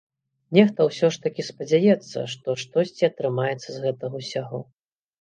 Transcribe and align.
Нехта 0.57 0.87
ўсё 0.89 1.07
ж 1.17 1.25
такі 1.25 1.41
спадзяецца, 1.51 2.25
што 2.33 2.57
штосьці 2.65 3.09
атрымаецца 3.13 3.65
з 3.71 3.77
гэтага 3.89 4.15
ўсяго. 4.27 4.69